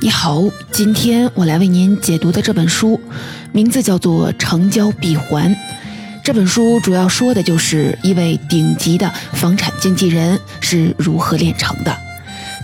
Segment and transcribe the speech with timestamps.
[0.00, 3.00] 你好，今天我来为您解读的这本书，
[3.52, 5.50] 名字叫做《成交闭环》。
[6.22, 11.96] 这本书主要说的就是一位顶级的房产经纪人是如何炼成的。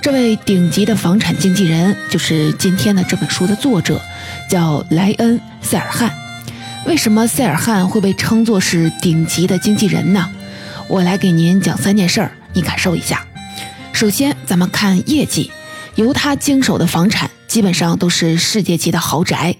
[0.02, 4.00] 这位顶级的房产经纪人就是今天的这本书的作者，
[4.48, 6.12] 叫莱恩·塞尔汉。
[6.86, 10.28] 为什么塞尔汉会被称作是顶级的经纪人呢？
[10.88, 13.24] 我来给您讲三件事儿，你感受一下。
[13.92, 15.50] 首先，咱们看业绩。
[16.00, 19.54] 由他经手的房产基本上都是世界级的豪宅，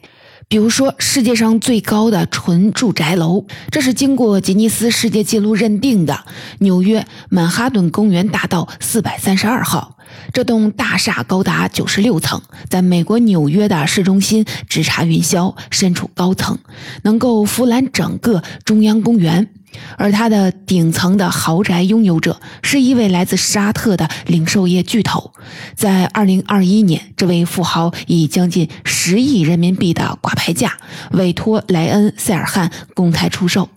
[0.48, 6.24] 比如说世界上最高的纯住宅楼，这是经过吉尼斯世界纪录认定的
[6.60, 9.98] 纽约曼哈顿公园大道四百三十二号。
[10.32, 16.59] 这栋大厦高达九十六层，在美国纽约的市中心直插云霄，身处高层，
[17.02, 19.50] 能够俯览整个中央公园。
[19.96, 25.32] 而它的顶层的豪宅拥有者是一位来自沙特的零售业巨头。
[25.74, 30.77] 在二零二一年，这位富豪以将近十亿人民币的挂牌价
[31.12, 33.68] 委托莱恩·塞尔汉公开出售。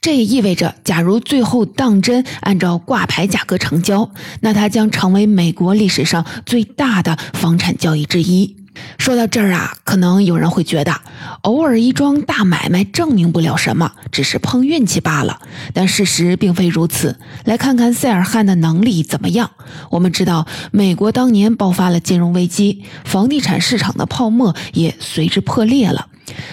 [0.00, 8.56] 这也意味着，假如最后当真按照挂牌价格成交，那它将成为美国历史上最大的房产交易之一。
[8.98, 11.00] 说到这儿啊，可能有人会觉得，
[11.42, 15.40] 偶尔一桩大买卖证明不了什么，只是碰运气罢了。
[15.74, 17.18] 但事实并非如此。
[17.44, 19.50] 来看看塞尔汉的能力怎么样？
[19.90, 26.06] 我们知道，美国当年爆发了金融危机，房地产市场的泡沫也随之破裂了。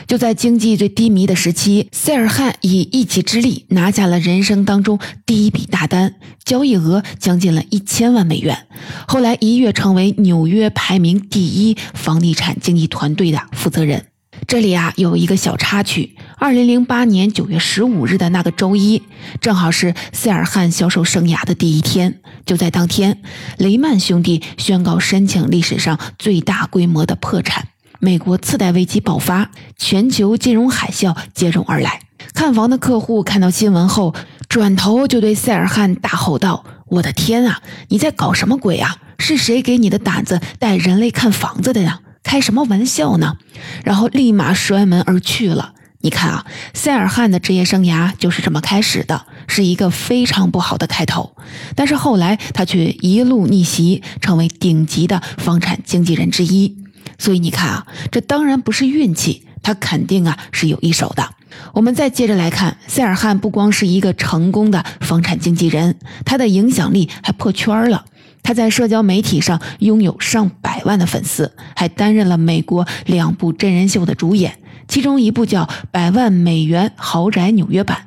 [0.08, 8.68] 就在经济最低迷的时期，塞尔汉以一己之力拿下了人生当中第一笔大单，交易额将近了一千万美元。
[9.08, 14.06] 后来一跃成为纽约排名第一房地产经纪团队的负责人。
[14.48, 19.04] 这里啊有一个小插曲：二零零八年九月十五日的那个周一，
[19.42, 22.22] 正好是塞尔汉销售生涯的第一天。
[22.46, 23.22] 就在当天，
[23.58, 27.68] 雷曼兄弟宣告申请历史上最大规模的破产。
[28.02, 32.02] 美国次贷危机爆发，全球金融海啸接踵而来。
[32.34, 34.16] 看房的客户看到新闻后，
[34.48, 38.96] 转头就对塞尔汉大吼道：“我的天啊，你在搞什么鬼啊？
[39.18, 42.00] 是谁给你的胆子带人类看房子的呀？
[42.24, 43.36] 开什么玩笑呢？”
[43.84, 45.74] 然后立马摔门而去了。
[46.02, 51.36] 你看啊，塞尔汉的职业生涯就是这么开始的，是一个非常不好的开头。
[51.76, 56.78] 但是后来他却一路逆袭，成为顶级的房产经纪人之一。
[57.18, 61.30] 所以你看啊，这当然不是运气，他肯定啊是有一手的。
[61.74, 68.06] 我们再接着来看，塞尔汉不光是一个成功的房产经纪人，他的影响力还破圈了。
[68.42, 77.98] 他在社交媒体上拥有上百万的粉丝，还担任了美国两部真人秀的主演，其中一部叫《百万美元豪宅纽约版》。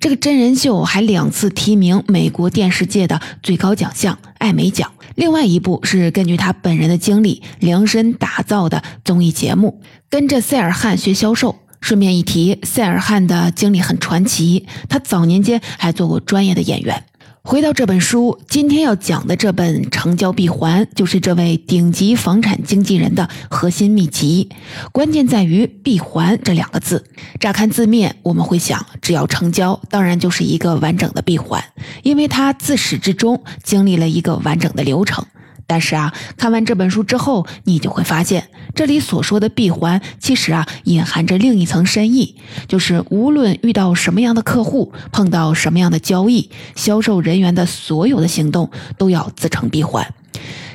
[0.00, 4.92] 这个真人秀还两次提名美国电视界的最高奖项艾美奖。
[5.16, 11.56] 另外一部是根据他本人的经历量身打造的综艺节目，跟着塞尔汉学销售。
[11.80, 17.04] 顺便一提，塞尔汉的经历很传奇，他早年间还做过专业的演员。
[17.42, 24.50] 回到这本书，今天要讲的这本《成交闭环》，就是这位顶级房产经纪人的核心秘籍。
[24.92, 27.04] 关键在于“闭环”这两个字。
[27.40, 31.64] 乍看字面，我们会想，只要成交，当然就是一个完整的闭环，
[32.02, 35.24] 因为他自始至终经历了一个完整的流程。
[35.68, 42.34] 但是啊，看完这本书之后，你就会发现，这里所说的闭环，其实啊，隐含着另一层深意，
[42.66, 50.14] 就是无论遇到什么样的客户，碰到什么样的交易，销售人员的所有的行动都要自成闭环。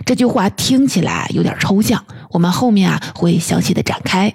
[0.06, 4.32] 这句话听起来有点抽象，我们后面啊会详细的展开。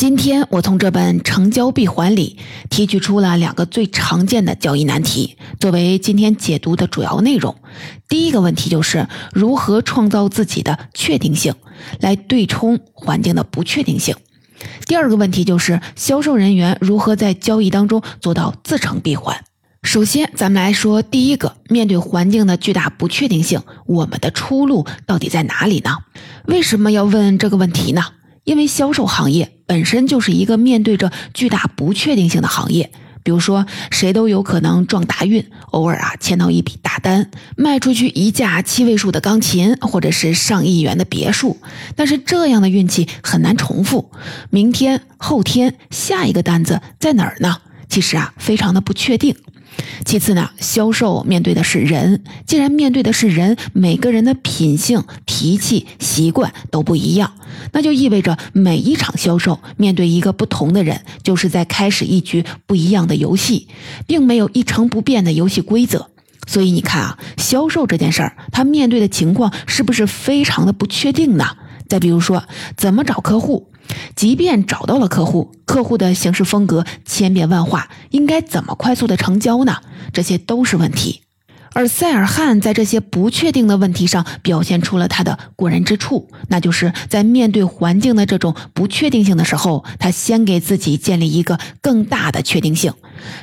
[0.00, 2.38] 今天我从这本《成交闭环》里
[2.70, 7.54] 提取出了两个最常见的交易难题，作为今天解读的主要内容。
[8.08, 11.52] 第一个问题就是如何创造自己的确定性，
[12.00, 14.16] 来对冲环境的不确定性。
[14.86, 19.36] 第二个问题就是销售人员如何在交易当中做到自成闭环。
[19.82, 25.90] 首先，咱们来说第一个，面对环境的巨大不确定性，我们的出路到底在哪里呢？
[26.46, 28.02] 为什么要问这个问题呢？
[28.50, 32.90] 因为销售行业本身就是一个面对着巨大不确定性的行业，
[33.22, 41.58] 比如说谁都有可能撞大运，偶尔啊签到一笔大单，卖出去一架七位数的钢琴，或者是上亿元的别墅。
[41.94, 44.10] 但是这样的运气很难重复，
[44.50, 47.58] 明天、后天下一个单子在哪儿呢？
[47.88, 49.36] 其实啊，非常的不确定。
[50.04, 57.32] 其次呢，销售面对的是人，既然面对的是人，每个人的品性、脾气、习惯都不一样，
[57.72, 63.68] 那就意味着每一场销售面对一个不同的人，就是在开始一局不一样的游戏，
[64.06, 66.08] 并没有一成不变的游戏规则。
[66.46, 71.56] 所以你看啊，销售这件事儿，他面对的情况是不是非常的不确定呢？
[71.86, 72.44] 再比如说，
[72.76, 73.68] 怎么找客户？
[74.14, 79.78] 即便找到了客户，客户的行事风格千变万化，应该怎么快速的成交呢？
[80.12, 81.22] 这些都是问题。
[81.72, 92.92] 而塞尔汉在这些不确定的问题上表现出了他的过人之处，那就是在面对环境的这种不确定性的时候，他先给自己建立一个更大的确定性。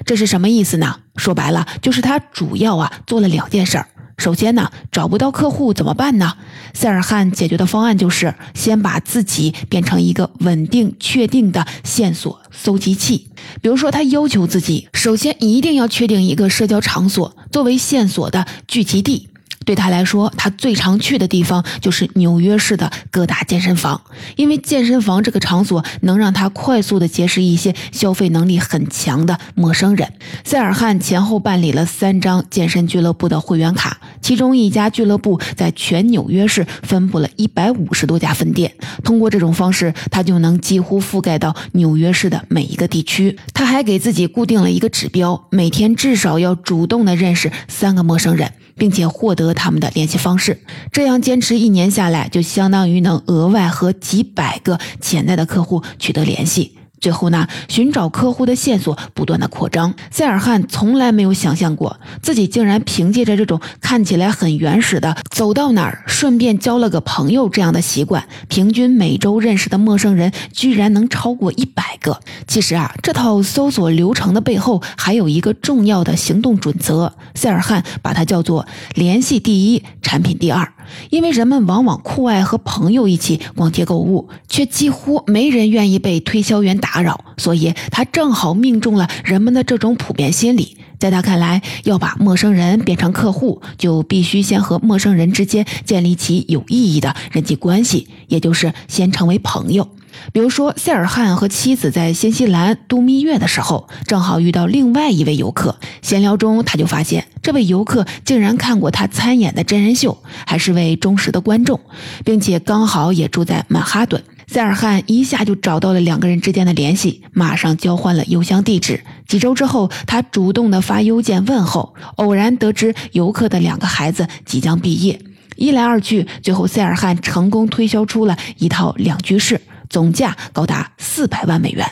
[0.05, 0.99] 这是什么意思呢？
[1.15, 3.87] 说白了，就是他主要啊做了两件事儿。
[4.17, 6.33] 首先呢，找不到客户怎么办呢？
[6.73, 13.27] 塞尔汉解决的方案就是先把自己变成一个稳定、确定的线索搜集器。
[13.61, 19.29] 比如说，他要求自己首先一定要确定一个社交场所作为线索的聚集地。
[19.65, 24.01] 对他来说，他最常去的地方就是纽约市的各大健身房，
[24.35, 30.13] 因为健身房这个场所能让他快速的结识一些消费能力很强的陌生人。
[30.45, 38.73] 塞尔汉前后办理了三张健身俱乐部的会员卡，其中一家俱乐部在全纽约市分布了一百五十多家分店。
[39.03, 43.37] 通过这种方式，他就能几乎覆盖到纽约市的每一个地区。
[43.53, 48.53] 他还给自己固定了一个指标，每天至少要主动的认识三个陌生人。
[48.77, 56.76] 并且获得他们的联系方式，这样坚持一年下来，就相当于能额外和几百个潜在的客户取得联系。
[56.99, 59.93] 最后呢，寻找客户的线索不断的扩张。
[60.09, 72.19] 塞尔汉从来没有想象过，自己竟然凭借着这种看起来很原始的走到哪儿顺便交了个朋友这样的习惯，平均每周认识的陌生人居然能超过一百个。
[72.47, 80.71] 其实啊，这套搜索流程的背后还有一个重要的行动准则，塞尔汉把它叫做“联系第一，产品第二”。
[81.09, 90.77] 因为人们往往酷爱和朋友一起逛街购物，却几乎没人愿意被推销员打扰，所以他正好命中了人们的这种普遍心理。
[90.99, 99.87] 在他看来，要把陌生人变成客户，就必须先和陌生人之间建立起有意义的人际关系，也就是先成为朋友。
[100.31, 105.77] 比如说，塞尔汉和妻子在新西兰度蜜月的时候，正好遇到另外一位游客。
[106.01, 111.79] 闲聊中，他就发现这位游客竟然看过他参演的真人秀，还是位忠实的观众，
[112.23, 114.23] 并且刚好也住在曼哈顿。
[114.49, 119.03] 塞尔汉一下就找到了两个人之间的联系，马上交换了邮箱地址。
[119.27, 125.19] 几周之后，他主动的发邮件问候，偶然得知游客的两个孩子即将毕业，
[125.57, 129.59] 一来二去，最后塞尔汉成功推销出了一套两居室。
[129.89, 131.85] 总价高达四百万美元。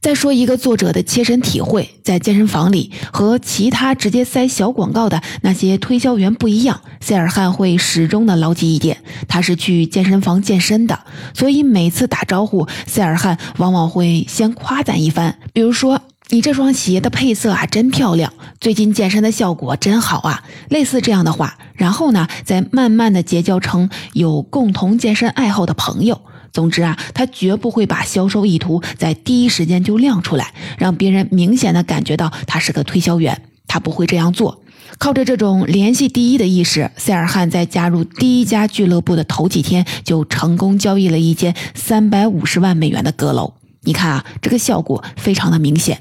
[0.00, 11.00] 再说一个作者的切身体会，在健身房里和其他直接塞小广告的那些推销员不一样，塞尔汉会始终的牢记一点：他是去健身房健身的。
[11.34, 16.00] 所以每次打招呼，塞尔汉往往会先夸赞一番，比如说
[16.30, 18.32] ：“你这双鞋的配色啊，真漂亮！
[18.60, 26.20] 最近健身的效果真好啊！”类似这样的话，然后呢，再慢慢的结交成有共同健身爱好的朋友。
[26.58, 33.40] 总之啊，他绝不会把销售意图在第一时间就亮出来，让别人明显的感觉到他是个推销员。
[33.68, 34.60] 他不会这样做。
[34.98, 43.54] 靠着这种联系第一的意识，塞尔汉在加入第一家俱乐部的头几天就成功交易了一间三百五十万美元的阁楼。
[43.82, 46.00] 你看啊，这个效果非常的明显。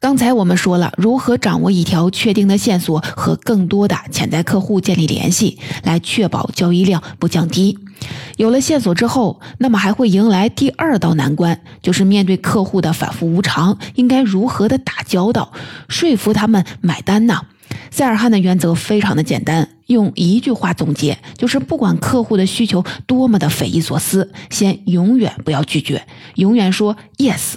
[0.00, 7.78] 刚才我们说了如何掌握一条确定的线索和更多的潜在客户建立联系，来确保交易量不降低。
[8.36, 15.52] 有了线索之后，那么还会迎来第二道难关，就是面对客户的反复无常，应该如何的打交道，
[15.88, 17.42] 说服他们买单呢？
[17.90, 27.54] 塞尔汉的原则非常的简单，用一句话总结，就是不管客户的需求多么的匪夷所思，先永远不要拒绝，永远说 yes。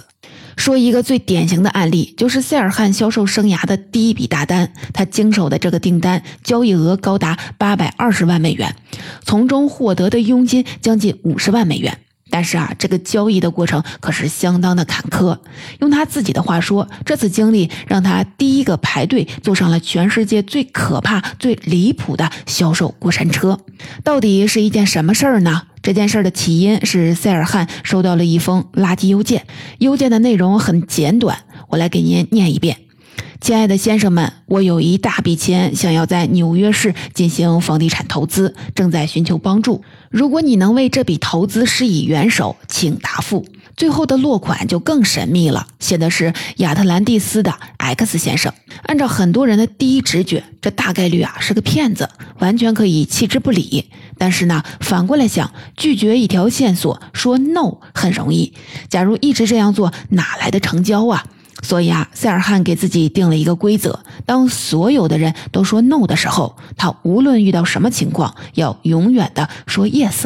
[0.58, 8.74] 说一个最典型的案例，就是塞尔汉销售生涯的第一笔大单，他经手的这个订单交易额高达八百二十万美元，
[9.24, 11.96] 从中获得的佣金将近五十万美元。
[12.30, 15.38] 但是啊，这个交易的过程可是相当的坎坷。
[15.78, 23.58] 用他自己的话说，这次经历让他第一个排队坐上了全世界最可怕、最离谱的销售过山车。
[24.04, 25.62] 到底是一件什么事儿呢？
[25.88, 29.46] 这件事的起因是塞尔汉收到了一封垃圾邮件，
[29.78, 32.76] 邮件的内容很简短，我来给您念一遍。
[33.40, 39.82] 亲爱的先生们，我有一大笔钱想要在纽约市进行房地产投资，正在寻求帮助。
[40.10, 43.46] 如果你能为这笔投资施以援手，请答复。
[43.74, 48.52] 最后的落款就更神秘了，写的是亚特兰蒂斯的 X 先生。
[48.82, 53.88] 按照很多人的第一直觉，这大概率啊是个骗子，完全可以弃之不理。
[54.18, 58.52] 但是呢，反过来想，拒绝一条线索，说 no 很容易。
[58.88, 61.24] 假如一直这样做，哪来的成交啊？
[61.62, 70.24] 所以啊，塞尔汉给自己定了一个规则：当所有的人都说 no 的时候，他无论遇到什么情况，要永远的说 yes。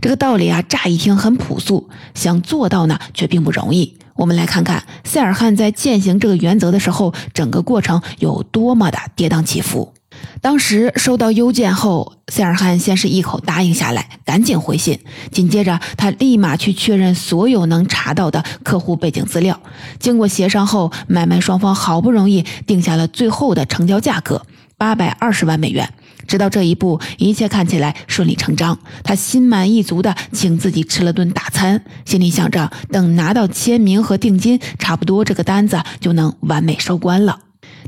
[0.00, 3.96] 这个道理啊，乍一听很朴素，想做到呢却并不容易。
[4.14, 9.92] 我们来看看塞尔汉在践行这个原则的时候，整个过程有多么的跌宕起伏。
[10.40, 14.98] 当时收到邮件后，塞尔汉先是一口答应下来，赶紧回信。
[15.32, 19.60] 紧接着，他立马去确认所有能查到的客户背景资料。
[19.98, 25.92] 经过协商后，买卖双方好不容易定下了最后的成交价格——八百二十万美元。
[26.28, 28.76] 直到这一步，一切看起来顺理成章。
[29.04, 37.38] 他心满意足地请自己吃了顿大餐，心里想着，等拿到签名和定金，差不多这个单子就能完美收官了。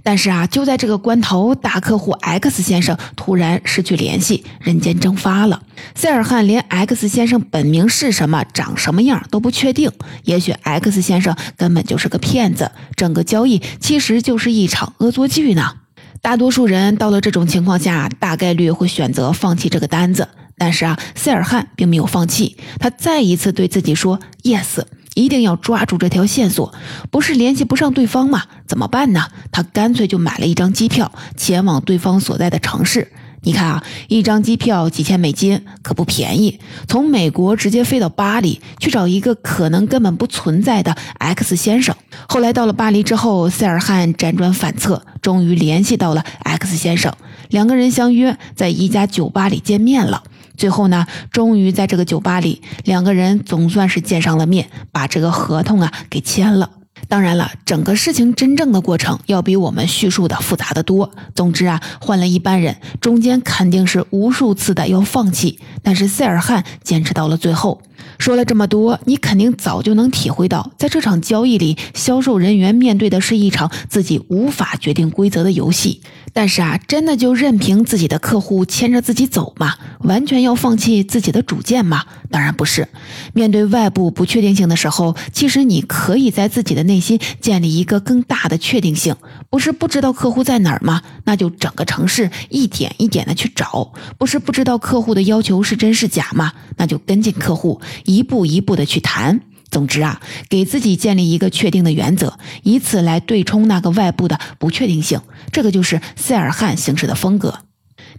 [0.02, 5.62] 但是啊，就在这个关头，大客户 X 先生突然失去联系，人间蒸发了。
[5.94, 9.90] 塞尔汉连 X 先生本名是什么、长什么样都不确定。
[10.24, 15.72] 也许 X 先生根本就是个骗子，整个交易其实就是一场恶作剧呢。
[16.20, 20.28] 大多数人到了这种情况下，大概率会选择放弃这个单子。
[20.56, 24.80] 但是啊，塞尔汉并没有放弃，他再一次对自己说：“Yes。”
[25.18, 26.72] 一定要抓住这条线索，
[27.10, 28.44] 不是联系不上对方吗？
[28.66, 29.26] 怎么办呢？
[29.50, 33.10] 他干脆就买了一张机票，前往对方所在的城市。
[33.42, 36.58] 你看啊，一张机票几千美金，可不便宜。
[36.88, 41.94] 从美国直接飞到巴黎，去找一个可能根本不存在的 X 先生。
[42.28, 47.12] 后来到了巴黎之后，塞尔汉辗转反侧，终于联系到了 X 先生。
[47.48, 50.24] 两个人相约在一家酒吧里见面了。
[50.58, 56.68] 最后呢，终于在这个酒吧里，两个人总算是见上了面，把这个合同啊给签了。
[57.06, 61.10] 当然了，整个事情真正的过程要比我们叙述的复杂的多。
[61.32, 67.80] 总之啊，换了一般人，中间肯定是无数次的要放弃，但是塞尔汉坚持到了最后。
[68.18, 76.00] 说了这么多，你肯定早就能体会到，在这场交易里，销售人员面对的是一场自己无法决定规则的游戏。
[76.32, 79.74] 但是啊，真的就任凭自己的客户牵着自己走吗？
[80.00, 82.04] 完全要放弃自己的主见吗？
[82.30, 82.86] 当然不是。
[83.32, 89.16] 面对外部不确定性的时候，其实你可以在自己的内心建立一个更大的确定性。
[89.50, 91.02] 不是不知道客户在哪儿吗？
[91.24, 93.92] 那就整个城市一点一点的去找。
[94.18, 96.52] 不是不知道客户的要求是真是假吗？
[96.76, 99.40] 那就跟进客户，一步一步的去谈。
[99.70, 105.20] 总之啊，给自己建立一个确定的原则，以此来对冲那个外部的不确定性。
[105.52, 107.58] 这个就是塞尔汉行事的风格。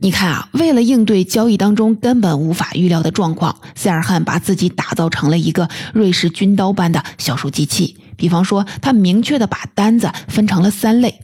[0.01, 7.97] 你看啊，为了应对交易当中根本无法预料的状况，塞尔汉把自己打造成了一个瑞士军刀般的销售机器。
[8.15, 11.19] 比方说，他明确的把单子分成了三类。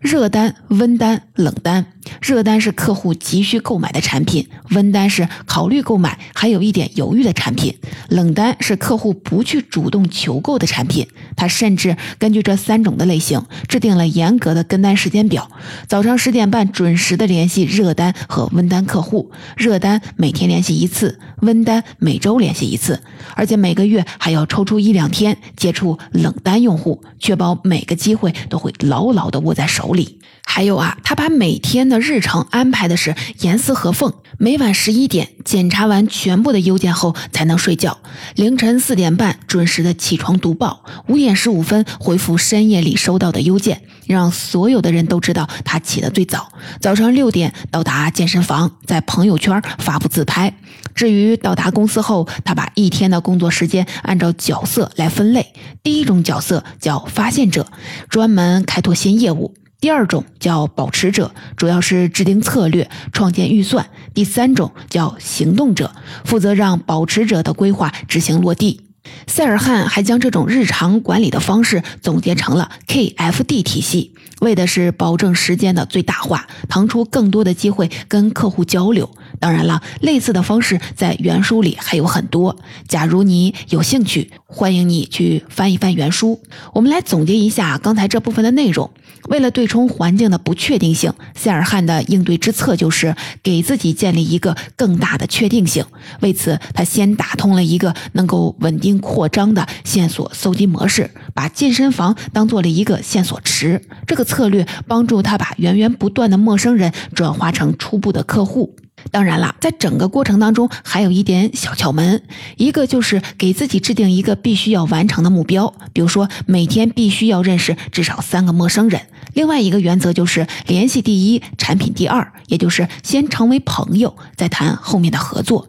[0.00, 1.86] 热单、温单、冷单。
[2.20, 7.76] 热单是客户急需购买的产品，温单是考虑购买还有一点犹豫的产品，
[8.08, 11.08] 冷单是客户不去主动求购的产品。
[11.34, 15.50] 他甚至根据这三种的类型，制定了严格的跟单时间表：
[15.88, 23.00] 早上十点半准时的联系热单和温单客户，热单每天联系一次，温单每周联系一次，
[23.34, 30.20] 而且每个月还要抽出一两天接触冷单用户，确保每个机会都会牢牢的握在手里。
[30.48, 37.98] 还有啊，他把每天的日程安排的是严丝合缝，每晚十一点检查完全部的邮件后才能睡觉，
[38.36, 46.48] 凌晨四点半准时的起床读报，五点十五分回复深夜里收到的邮件，让所有的人都知道他起得最早。
[46.80, 50.56] 早上六点到达健身房，在朋友圈发布自拍。
[50.94, 55.52] 至于到达公司后，他把一天的工作时间按照角色来分类，
[55.82, 57.66] 第一种角色叫发现者，
[58.08, 59.54] 专门开拓新业务。
[59.80, 65.92] 第二种叫保持者，主要是制定策略、创建预算；第三种叫行动者，
[66.24, 68.80] 负责让保持者的规划执行落地。
[69.28, 79.08] 塞尔汉还将这种日常管理的方式总结成了 KFD 体系，为的是保证时间的最大化，腾出更多的机会跟客户交流。
[79.38, 82.56] 当然了，类似的方式在原书里还有很多。
[82.88, 86.40] 假如你有兴趣，欢迎你去翻一翻原书。
[86.72, 88.90] 我们来总结一下刚才这部分的内容。
[89.28, 95.84] 为了对冲环境的不确定性，塞尔汉的应对之策就是给自己建立一个更大的确定性。
[96.20, 103.82] 为此，他先打通了一个能够稳定扩张的线索搜集模式，把健身房当做了一个线索池。
[104.06, 108.76] 这个策略帮助他把源源不断的陌生人转化成初步的客户。
[109.10, 112.22] 当然了，在整个过程当中，还有一点小窍门，
[112.56, 119.00] 一个就是给自己制定一个必须要完成的目标，比如说每天必须要认识至少三个陌生人。
[119.34, 125.68] 另外一个原则就是联系第一，产品第二，也就是先成为朋友，再谈后面的合作。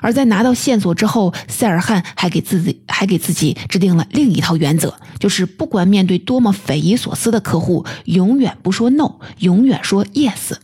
[0.00, 10.54] 而在拿到线索之后，塞尔汉还给自己还给自己制定了另一套原则，就是不管面对多么匪夷所思的客户，永远不说 no，永远说 yes，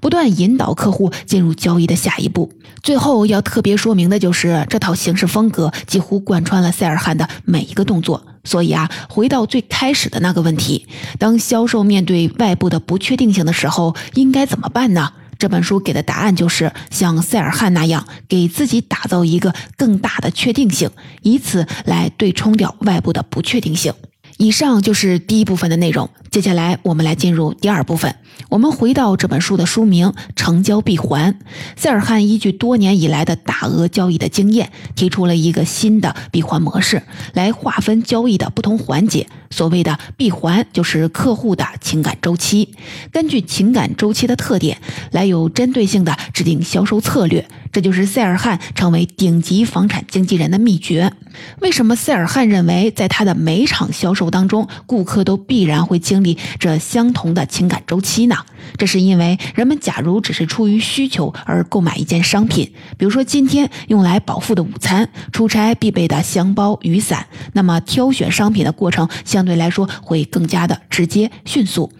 [0.00, 2.52] 不断引导客户进入交易的下一步。
[2.82, 8.24] 最后要特别说明的就是，这套行事风格几乎贯穿了塞尔汉的每一个动作。
[8.44, 10.86] 所以啊，回到最开始的那个问题，
[11.18, 15.12] 当销售面对外部的不确定性的时候，应该怎么办呢？
[15.38, 20.90] 这本书给的答案就是像塞尔汉那样，给自己打造一个更大的确定性，
[21.22, 23.94] 以此来对冲掉外部的不确定性。
[24.38, 28.14] 以上就是第一部分的内容，接下来我们来进入第二部分。
[28.48, 31.32] 我们回到这本书的书名《成交闭环》，
[31.74, 37.02] 塞尔汉依据多年以来的大额交易的经验，提出了一个新的闭环模式，
[37.32, 39.26] 来划分交易的不同环节。
[39.50, 42.68] 所谓的闭环，就是客户的情感周期，
[43.10, 44.78] 根据情感周期的特点，
[45.10, 47.44] 来有针对性的制定销售策略。
[47.72, 51.12] 这就是塞尔汉成为顶级房产经纪人的秘诀。
[51.60, 58.36] 为什么塞尔汉认为，在他的每场销售当中，顾客都必然会经历这相同的情感周期呢？
[58.76, 71.92] 这是因为人们假如只是出于需求而购买一件商品，比如说今天用来饱腹的午餐、出差必备的箱包、雨伞，那么挑选商品的过程相对来说会更加的直接、迅速，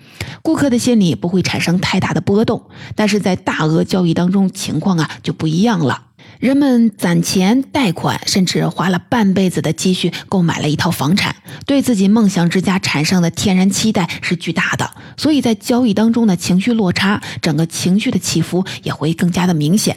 [0.42, 2.62] 顾客的心理不会产生太大的波动。
[2.94, 6.07] 但是在大额交易当中，情况啊就不一样了。
[6.38, 11.34] 人们攒钱、贷款，甚至花了半辈子的积蓄购买了一套房产，
[11.66, 19.96] 对自己梦想之家产生的天然期待是巨大的，所以在交易当中的情绪落差，整个情绪的起伏也会更加的明显。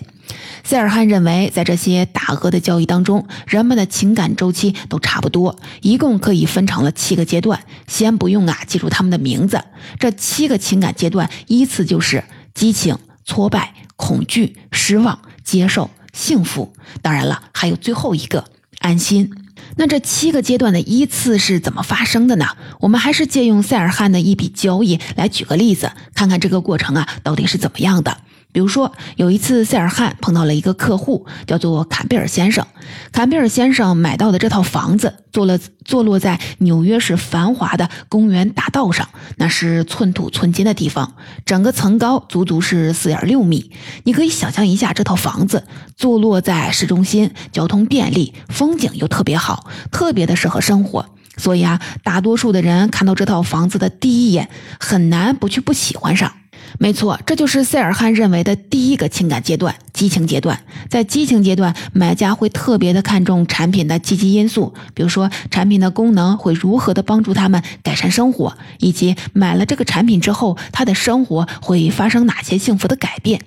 [0.63, 7.59] 塞尔汉认为，在这些大额的交易当中，人们的情感周期都差不多，一共可以分成了七个阶段。
[7.87, 9.61] 先不用啊记住他们的名字，
[9.99, 12.23] 这七个情感阶段依次就是
[12.55, 15.87] 激情、挫败、恐惧、失望、接受。
[16.13, 18.45] 幸福，当然了，还有最后一个
[18.79, 19.31] 安心。
[19.77, 22.47] 那这七个阶段的依次是怎么发生的呢？
[22.79, 28.17] 我们还是借用塞尔汉的一笔交易来举个例子，看看这个过程啊到底是怎么样的。
[28.51, 32.65] 比如说，有一次塞尔汉碰到了一个客户，叫做坎贝尔先生。
[33.11, 41.13] 坎贝尔先生买到的这套房子，坐了坐落在纽约市繁华的公园大道上，那是寸土寸金的地方，
[41.45, 43.71] 整个层高足足是四点六米。
[44.03, 51.05] 你可以想象一下，这套房子坐落在市中心，交通便利，风景又特别好，特别的适合生活。
[51.37, 56.33] 所以啊，大多数的人看到这套房子的第一眼，很难不去不喜欢上。
[56.79, 60.59] 没错，这就是塞尔汉认为的第一个情感阶段——激情阶段。
[60.89, 73.41] 在激情阶段，买家会特别的看重产品的积极因素，比如说产品的功能会如何的帮助他们改善生活，以及买了这个产品之后，他的生活会发生哪些幸福的改变。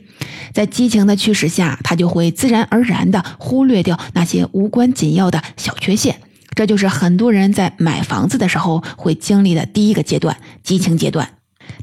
[0.52, 6.16] 在激情的驱使下，他就会自然而然的忽略掉那些无关紧要的小缺陷。
[6.54, 11.28] 这就是很多人在买房子的时候会经历的第一个阶段——激情阶段。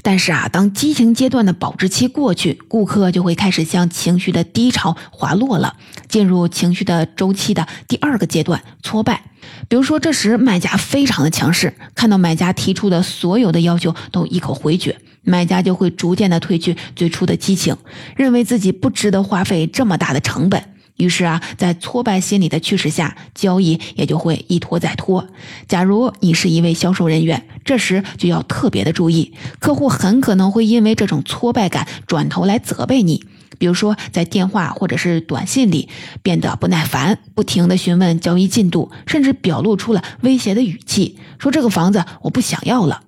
[0.02, 5.76] 但是啊，当激情阶段的保质期过去，顾客就会开始向情绪的低潮滑落了，
[6.08, 9.22] 进入情绪的周期的第二个阶段——挫败。
[9.68, 17.76] 比如说，这时卖家非常的强势，看到买家提出的所有的要求都一口回绝，买家就会逐渐的褪去最初的激情，
[18.16, 20.62] 认为自己不值得花费这么大的成本。
[21.02, 25.26] 于是啊，在挫败心理的驱使下，交易也就会一拖再拖。
[25.66, 33.24] 假如你是一位销售人员，这时就要特别的注意，客户很可能会因为这种挫败感转头来责备你，
[33.58, 35.88] 比如说在电话或者是短信里
[36.22, 43.02] 变得不耐烦，不停的询问交易进度，甚至表露出了威胁的语气，说这个房子我不想要了。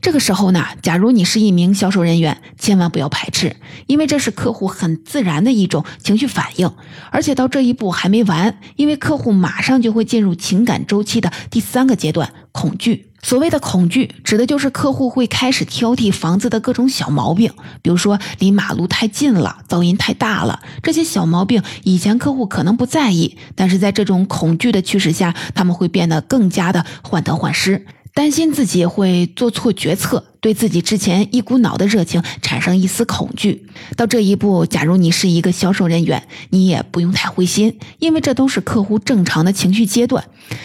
[0.00, 3.56] 这个时候呢，假如你是一名销售人员，千万不要排斥，
[3.86, 6.70] 因为这是客户很自然的一种情绪反应。
[7.10, 13.06] 而且到这一步还没完，因为客户马上就会进入情感周期的第三个阶段——恐惧。
[13.20, 20.60] 所谓的恐惧，指的就是客户会开始挑剔房子的各种小毛病，比如说离马路太近了、噪音太大了。
[20.84, 27.84] 这些小毛病以前客户可能不在意，但是在这种恐惧的驱使下，他们会变得更加的患得患失。
[28.14, 33.66] 担心自己会做错决策，对自己之前一股脑的热情产生一丝恐惧。
[33.96, 40.24] 到这一步，假如你是一个销售人员，你也不用太灰心，因为这都是客户正常的情绪阶段。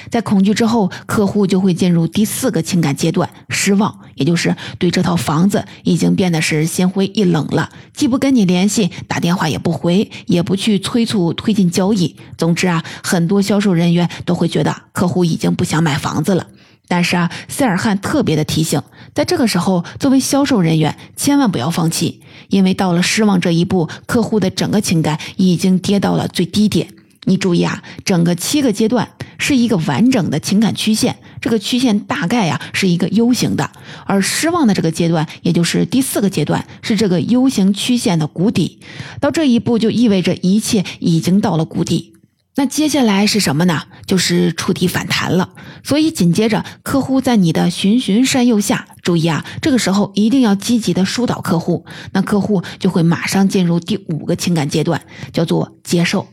[0.09, 12.15] 在恐惧之后，客户就会进入第四个情感阶段——失望，也就是对这套房子已经变得是心灰意冷了，既不跟你联系，打电话也不回，也不去催促推进交易。
[12.35, 16.47] 总之啊，很多销售人员都会觉得客户已经不想买房子了。
[16.93, 18.79] 但是啊，塞尔汉特别的提醒，
[19.15, 26.87] 在这个时候，作为销售人员，千万不要放弃，因为到了失望这一步，客户的整个情感已经跌到了最低点。
[27.23, 33.71] 你注意啊，整个七个阶段是一个完整的情感曲线，这个曲线大概呀是一个 U 型的，
[34.05, 38.77] 而失望的这个阶段，也就是第四个阶段，是这个 U 型曲线的谷底。
[39.19, 42.12] 到这一步，就意味着一切已经到了谷底。
[42.55, 43.83] 那接下来是什么呢？
[44.05, 45.49] 就是触底反弹了。
[45.83, 56.27] 所以紧接着，客户在你的循循善诱下，注意啊，这个时候一定要积极的疏导客户，那客户就会马上进入第五个情感阶段，叫做接受。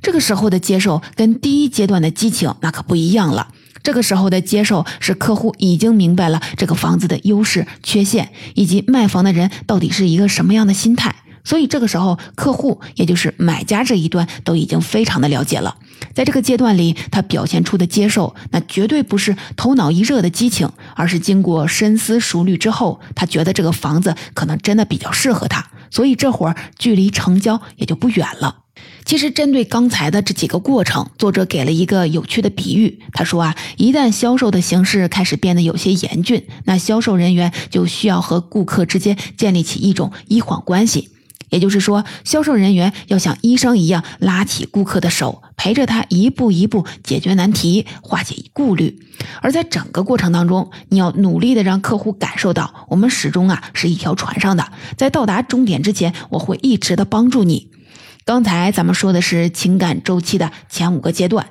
[0.00, 3.48] 这个时候的接受跟第一阶段的激情那可不一样了。
[3.82, 11.14] 这个时候的接受是客户已经明白了这个房子的优势、缺陷，以及卖房的人到底是一个什么样的心态。
[11.46, 15.76] 所以这个时候，客户也就是买家这一端都已经非常的了解了。
[16.12, 25.64] 在这个阶段里，他表现出的接受，那绝对不是头脑一热的激情，而是经过深思熟虑之后，他觉得这个房子可能真的比较适合他。
[25.88, 28.64] 所以这会儿距离成交也就不远了。
[29.04, 33.00] 其实针对刚才的这几个过程，作者给了一个有趣的比喻。
[33.12, 41.10] 他说啊，一旦销售的形式开始变得有些严峻，那销售人员就需要和顾客之间建立起一种医患关系。
[41.48, 48.98] 也就是说，销售人员要像医生一样拉起顾客的手，陪着他一步一步解决难题，化解顾虑。
[49.40, 57.70] 而在整个过程当中，你要努力的让客户感受到，我们始终啊是一条船上的，在到达终点之前，我会一直的帮助你。
[58.24, 61.46] 刚才咱们说的是情感周期的前五个阶段，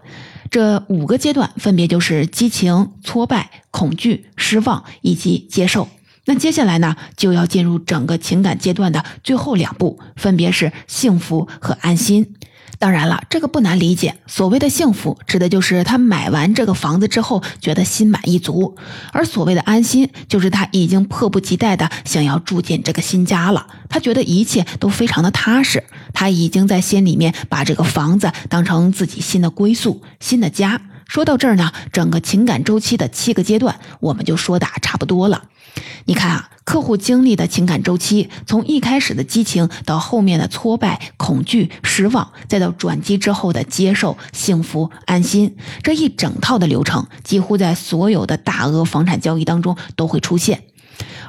[0.51, 5.87] 这五个阶段分别就是激情、挫败、恐惧、失望以及接受。
[6.25, 12.33] 那接下来呢，就要进入整个情感阶段的最后两步，分别是幸福和安心。
[12.77, 14.15] 当然了，这个不难理解。
[14.27, 18.75] 所谓的幸福，指的就是他买完这个房子之后觉得心满意足；
[19.13, 23.65] 而所谓的安心，就是他已经迫不及待的想要住进这个新家了。
[23.87, 25.81] 他觉得一切都非常的踏实，
[26.13, 30.81] 他已经在心里面把这个房子当成自己新的归宿、新的家。
[31.07, 35.43] 说到这儿呢，整个情感周期的七个阶段，我们就说的差不多了。
[36.05, 50.63] 你看啊，客户经历的情感周期，从一开始的激情，到后面的挫败、恐惧、失望，再到转机之后的接受、幸福、安心，这一整套的流程，几乎在所有的大额房产交易当中都会出现。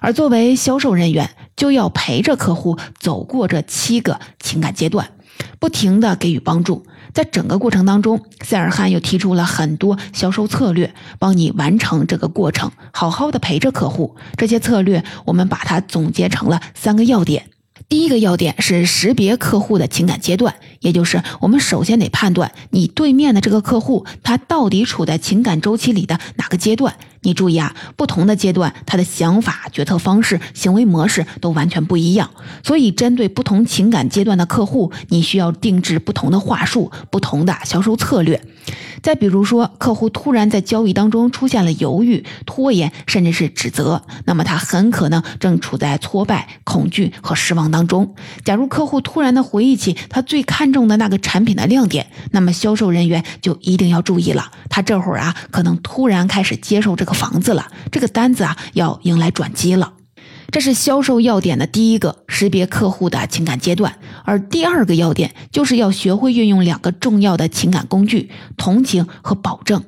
[0.01, 5.11] 而作为销售人员，就要陪着客户走过这七个情感阶段，
[5.59, 6.87] 不停的给予帮助。
[7.17, 14.17] 在整个过程当中，塞尔汉又提出了很多销售策略，帮你完成这个过程，好好的陪着客户。
[14.37, 17.47] 这些策略，我们把它总结成了三个要点。
[17.89, 26.97] 第一个要点是识别客户的情感阶段，也就是我们首先得判断你对面的这个客户，他到底处在情感周期里的哪个阶段。
[27.27, 32.31] 你注意啊，不同的阶段，他的想法、决策方式、行为模式都完全不一样。
[32.63, 38.41] 所以，针对不同情感阶段的客户，你需要定制不同的话术、不同的销售策略。
[39.03, 48.15] 再比如说，客户突然在交易当中出现了犹豫、拖延，甚至是指责，那么他很可能正处在挫败、恐惧和失望当中。
[48.45, 57.16] 假如客户突然的回忆起他最看重的那个产品的亮点，那么销售人员就一定要注意了，他这会儿啊，可能突然开始接受这个。
[57.17, 59.95] 房子了，这个单子啊要迎来转机了，
[60.53, 63.99] 这是销售要点的第一个，识别客户的情感阶段。
[64.25, 69.83] 而第二个要点就是要学会运用两个重要的情感工具：同情和保证。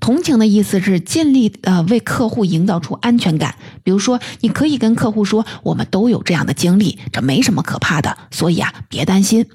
[0.00, 9.46] 同情的意思是尽力呃为客户营造出安全感，比如说你可以跟客户说，我们都有这样的经历，这没什么可怕的，所以啊别担心。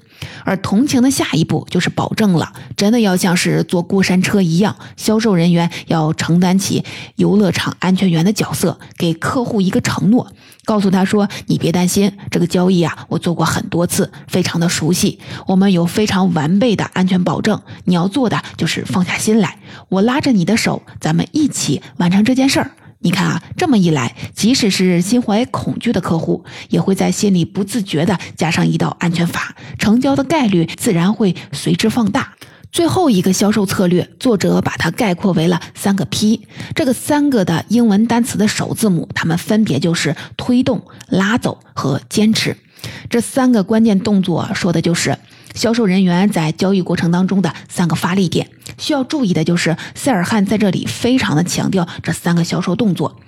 [0.44, 6.84] 而同情的下一步就是保证了，真的要像是坐过山车一样，销售人员要承担起
[7.16, 10.30] 游乐场安全员的角色，给客户一个承诺，
[10.64, 17.60] 告诉他说：“你别担心，这个交易啊，我做过很多次，非常的熟悉，我们有非常完备的安全保证。
[17.84, 19.58] 你要做的就是放下心来，
[19.88, 22.70] 我拉着你的手，咱们一起完成这件事儿。”
[23.04, 32.32] 你看啊，这么一来，即使是心怀恐惧的客户，也会在心里不自觉地加上一道安全阀，成交的概率自然会随之放大。
[32.72, 42.56] 最后一个销售策略，作者把它概括为了三个 P，这个三个的英文单词的首字母，它们分别就是推动、拉走和坚持。
[43.10, 45.18] 这三个关键动作说的就是
[45.54, 48.48] 销售人员在交易过程当中的三个发力点。
[48.78, 53.20] 需要注意的就是，塞尔汉在这里非常的强调这三个销售动作。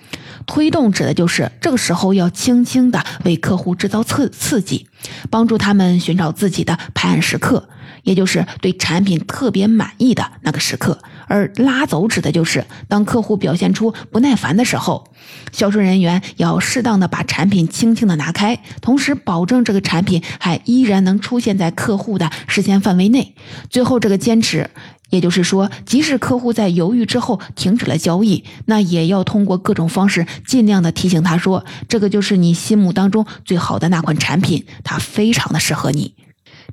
[0.46, 4.86] 推动指的就是这个时候要轻轻的为客户制造刺刺激，
[5.30, 7.68] 帮助他们寻找自己的拍案时刻，
[8.04, 10.98] 也就是对产品特别满意的那个时刻。
[11.26, 15.10] 而拉走指的就是当客户表现出不耐烦的时候，
[15.50, 23.34] 销售人员要适当的把产品轻轻的拿开，同时保证这个产品还依然能出现在客户的视线范围内。
[23.68, 24.70] 最后这个坚持。
[25.10, 36.14] 也就是说，即使客户在犹豫之后停止了交易，那也要通过各种方式尽量的提醒他说，这个就是你心目当中最好的那款产品，它非常的适合你。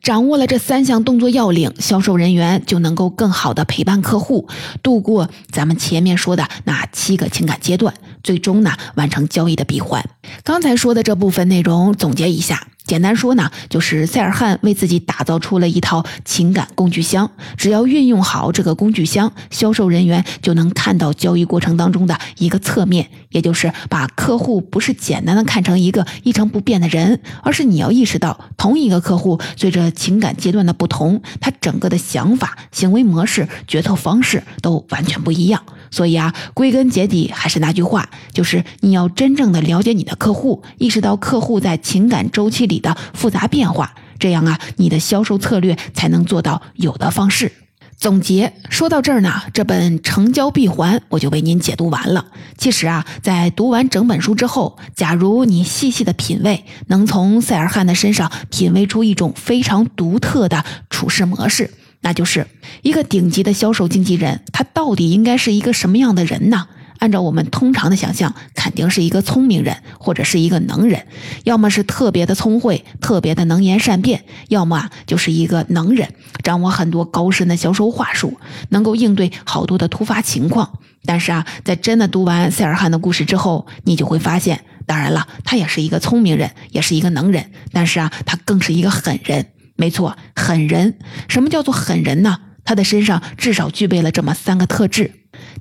[0.01, 4.49] 掌握了这三项动作要领，销售人员就能够更好的陪伴客户，
[4.81, 10.03] 度过咱们前面说的那七个情感阶段，最终呢完成交易的闭环。
[10.43, 12.67] 刚才说的这部分内容总结一下。
[12.85, 17.29] 简单说呢，就是塞尔汉为自己打造出了一套情感工具箱。
[17.57, 35.63] 只要运用好这个工具箱，销售人员就能看到交易过程当中的一个侧面，也就是把客户不是简单的看成一个一成不变的人，而是你要意识到，同一个客户随着情感阶段的不同，他整个的想法、行为模式、决策方式都完全不一样。
[35.93, 47.51] 所以啊，归根结底还是那句话，就是你要真正的了解你的客户，意识到客户在情感周期里的复杂变化，这样啊，你的销售策略才能做到有的放矢。
[47.95, 52.25] 总结说到这儿呢，这本《成交闭环》我就为您解读完了。
[52.57, 61.69] 其实啊，在读完整本书之后，假如你细细的品味，能从塞尔汉的身上品味出一种非常独特的处事模式。
[62.03, 62.45] 那就是
[62.83, 66.67] 一个顶级的销售经纪人，他到底应该是一个什么样的人呢？
[66.99, 71.05] 按照我们通常的想象，肯定是一个聪明人，或者是一个能人，
[71.43, 76.13] 要么是特别的聪慧，特别的能言善辩，要么就是一个能人，
[76.43, 78.37] 掌握很多高深的销售话术，
[78.69, 80.79] 能够应对好多的突发情况。
[81.05, 89.47] 但是啊，在真的读完塞尔汉的故事之后，你就会发现，当然了，他也是一个聪明人，也是一个能人，但是啊，他更是一个狠人。
[89.75, 90.97] 没错，狠人。
[91.27, 92.39] 什么叫做狠人呢？
[92.65, 95.11] 他的身上至少具备了这么三个特质。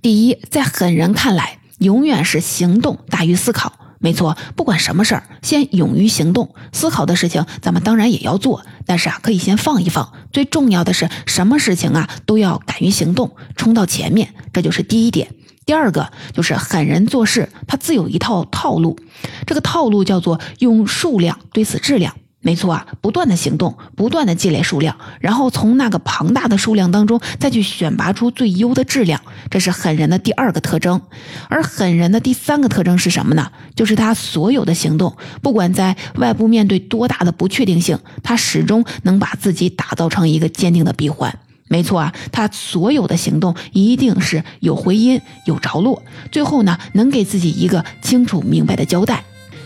[0.00, 3.72] 第一，在狠人看来，永远是行动大于思考。
[3.98, 6.54] 没错，不管什么事儿，先勇于行动。
[6.72, 10.12] 思考的事情，咱们当然也要做，但是啊，可以先放一放。
[10.32, 14.34] 最重要的是，什么事情啊，都要敢于行动，冲到前面。
[14.52, 15.28] 这就是第一点。
[15.64, 18.98] 第二个就是狠人做事，他自有一套套路。
[19.46, 22.16] 这个套路叫做用数量堆死质量。
[22.44, 31.00] 没错啊，不断的行动，不断的积累数量，然后从那个庞大的数量当中再去选拔出最优的质量，这是狠人的第二个特征。
[31.48, 33.48] 而狠人的第三个特征是什么呢？
[33.76, 41.38] 就是他所有的行动，不管在外部面对多大的不确定性，他始终能把自己打造成一个坚定的闭环。
[41.68, 46.02] 没错啊，他所有的行动一定是有回音、有着落，
[46.32, 49.22] 最后呢，能给自己一个清楚明白的交代。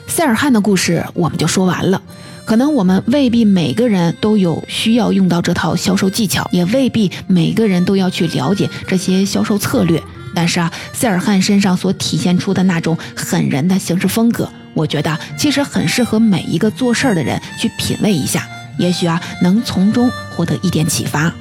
[0.06, 2.02] 塞尔汉的故事我们就说完了。
[2.46, 10.00] 可能我们未必每个人都有需要用到这套销售技巧，也未必每个人都要去了解这些销售策略。
[10.32, 18.46] 但是啊，塞尔汉身上所体现出的那种狠人的行事风格，我觉得其实很适合每一个做事儿的人去品味一下，
[18.78, 21.34] 也许啊，能从中获得一点启发。